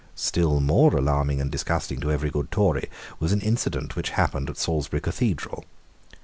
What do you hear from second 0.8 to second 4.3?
alarming and disgusting to every good Tory was an incident which